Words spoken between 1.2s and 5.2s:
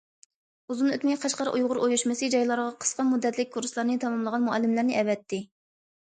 قەشقەر ئۇيغۇر ئۇيۇشمىسى جايلارغا قىسقا مۇددەتلىك كۇرسلارنى تاماملىغان مۇئەللىملەرنى